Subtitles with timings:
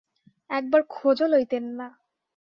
[0.49, 1.87] একবার খোঁজও লইতেন না!